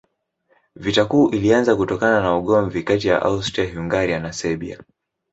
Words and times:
Vita 0.75 1.05
Kuu 1.05 1.29
ilianza 1.35 1.75
kutokana 1.75 2.21
na 2.21 2.37
ugomvi 2.37 2.83
kati 2.83 3.07
ya 3.07 3.21
Austria-Hungaria 3.21 4.19
na 4.19 4.33
Serbia. 4.33 4.83